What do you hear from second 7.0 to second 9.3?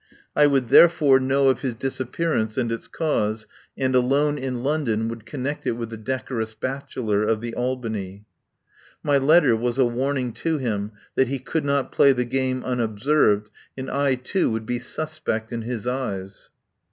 of the Albany. My